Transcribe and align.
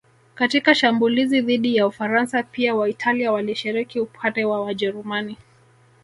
Katika 0.35 0.75
shambulizi 0.75 1.41
dhidi 1.41 1.75
ya 1.75 1.87
Ufaransa 1.87 2.43
pia 2.43 2.75
Waitalia 2.75 3.31
walishiriki 3.31 3.99
upande 3.99 4.45
wa 4.45 4.61
Wajerumani 4.61 5.37